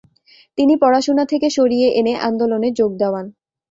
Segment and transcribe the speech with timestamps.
[0.57, 3.25] তিনি পড়াশুনা থেকে সরিয়ে এনে আন্দোলনে যোগ দেওয়ান।